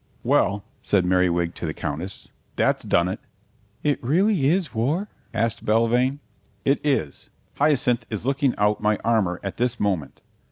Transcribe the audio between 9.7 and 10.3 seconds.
moment."